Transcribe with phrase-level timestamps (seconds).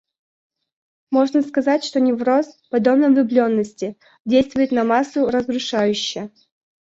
[1.11, 6.31] Можно сказать, что невроз, подобно влюбленности, действует на массу разрушающе.